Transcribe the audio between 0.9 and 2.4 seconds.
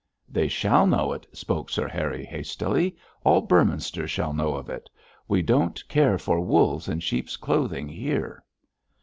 it,' spoke Sir Harry,